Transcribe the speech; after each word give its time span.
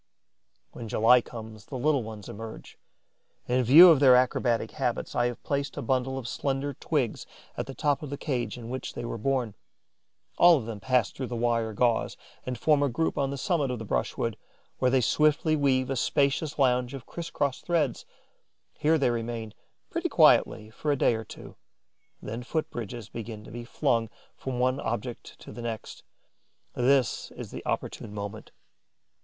When 0.71 0.87
July 0.87 1.21
comes, 1.21 1.65
the 1.65 1.77
little 1.77 2.01
ones 2.01 2.27
emerge. 2.27 2.79
In 3.47 3.63
view 3.63 3.91
of 3.91 3.99
their 3.99 4.15
acrobatic 4.15 4.71
habits, 4.71 5.13
I 5.13 5.27
have 5.27 5.43
placed 5.43 5.77
a 5.77 5.83
bundle 5.83 6.17
of 6.17 6.27
slender 6.27 6.73
twigs 6.73 7.27
at 7.55 7.67
the 7.67 7.75
top 7.75 8.01
of 8.01 8.09
the 8.09 8.17
cage 8.17 8.57
in 8.57 8.71
which 8.71 8.95
they 8.95 9.05
were 9.05 9.19
born. 9.19 9.53
All 10.39 10.57
of 10.57 10.65
them 10.65 10.79
pass 10.79 11.11
through 11.11 11.27
the 11.27 11.35
wire 11.35 11.71
gauze 11.71 12.17
and 12.47 12.57
form 12.57 12.81
a 12.81 12.89
group 12.89 13.15
on 13.15 13.29
the 13.29 13.37
summit 13.37 13.69
of 13.69 13.77
the 13.77 13.85
brushwood, 13.85 14.37
where 14.79 14.89
they 14.89 15.01
swiftly 15.01 15.55
weave 15.55 15.91
a 15.91 15.95
spacious 15.95 16.57
lounge 16.57 16.95
of 16.95 17.05
criss 17.05 17.29
cross 17.29 17.61
threads. 17.61 18.03
Here 18.73 18.97
they 18.97 19.11
remain, 19.11 19.53
pretty 19.91 20.09
quietly, 20.09 20.71
for 20.71 20.91
a 20.91 20.97
day 20.97 21.13
or 21.13 21.23
two; 21.23 21.57
then 22.19 22.41
foot 22.41 22.71
bridges 22.71 23.07
begin 23.07 23.43
to 23.43 23.51
be 23.51 23.65
flung 23.65 24.09
from 24.35 24.57
one 24.57 24.79
object 24.79 25.37
to 25.41 25.51
the 25.51 25.61
next. 25.61 26.01
This 26.73 27.29
is 27.35 27.51
the 27.51 27.63
opportune 27.67 28.11
moment. 28.15 28.49